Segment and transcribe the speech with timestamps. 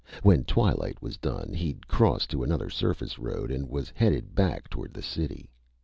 [0.23, 4.95] When twilight was done, he'd crossed to another surface road and was headed back toward
[4.95, 5.47] the city.